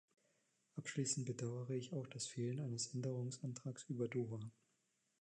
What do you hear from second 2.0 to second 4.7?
das Fehlen eines Änderungsantrags über Doha.